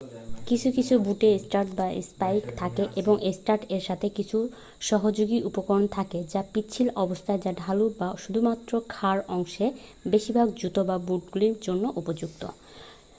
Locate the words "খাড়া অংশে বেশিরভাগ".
8.89-10.47